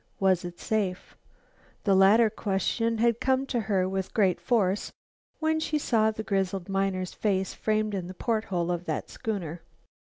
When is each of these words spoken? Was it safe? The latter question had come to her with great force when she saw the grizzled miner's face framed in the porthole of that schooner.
Was 0.19 0.43
it 0.43 0.59
safe? 0.59 1.15
The 1.83 1.93
latter 1.93 2.31
question 2.31 2.97
had 2.97 3.19
come 3.19 3.45
to 3.45 3.59
her 3.69 3.87
with 3.87 4.15
great 4.15 4.41
force 4.41 4.91
when 5.37 5.59
she 5.59 5.77
saw 5.77 6.09
the 6.09 6.23
grizzled 6.23 6.67
miner's 6.67 7.13
face 7.13 7.53
framed 7.53 7.93
in 7.93 8.07
the 8.07 8.15
porthole 8.15 8.71
of 8.71 8.85
that 8.85 9.11
schooner. 9.11 9.61